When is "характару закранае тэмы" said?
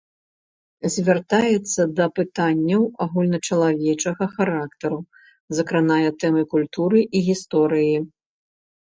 4.35-6.43